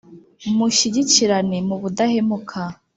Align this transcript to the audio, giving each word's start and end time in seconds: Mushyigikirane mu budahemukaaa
Mushyigikirane 0.57 1.57
mu 1.67 1.75
budahemukaaa 1.81 2.71